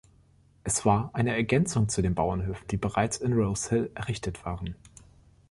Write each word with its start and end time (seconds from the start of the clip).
Es 0.63 0.83
war 0.83 1.11
eine 1.13 1.35
Ergänzung 1.35 1.87
zu 1.87 2.01
den 2.01 2.15
Bauernhöfen, 2.15 2.67
die 2.69 2.77
bereits 2.77 3.17
in 3.17 3.33
Rose 3.33 3.69
Hill 3.69 3.91
errichtet 3.93 4.43
waren. 4.45 4.73